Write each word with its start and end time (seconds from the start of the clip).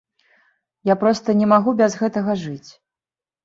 Я 0.91 0.95
проста 1.03 1.37
не 1.43 1.47
магу 1.53 1.77
без 1.85 2.01
гэтага 2.03 2.41
жыць. 2.49 2.69